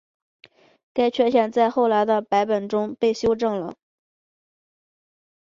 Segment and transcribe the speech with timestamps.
[0.95, 3.75] 该缺陷在后来的版本中被修正了。